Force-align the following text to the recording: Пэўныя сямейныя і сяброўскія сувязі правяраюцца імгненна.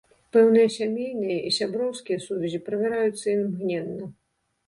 Пэўныя 0.35 0.69
сямейныя 0.75 1.39
і 1.49 1.51
сяброўскія 1.57 2.17
сувязі 2.25 2.61
правяраюцца 2.69 3.23
імгненна. 3.37 4.09